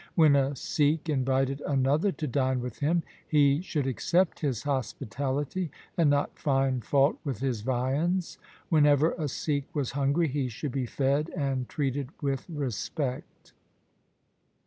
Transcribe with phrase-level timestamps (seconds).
[0.15, 6.09] When a Sikh invited another to dine with him, he should accept his hospitality and
[6.09, 8.39] not find fault with his viands.
[8.69, 13.53] Whenever a Sikh was hungry, he should be fed and treated with respect.